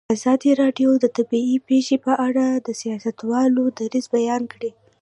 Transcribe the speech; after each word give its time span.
ازادي 0.15 0.51
راډیو 0.61 0.89
د 0.99 1.05
طبیعي 1.17 1.57
پېښې 1.69 1.97
په 2.05 2.13
اړه 2.27 2.45
د 2.65 2.67
سیاستوالو 2.81 3.63
دریځ 3.79 4.05
بیان 4.15 4.43
کړی. 4.53 4.71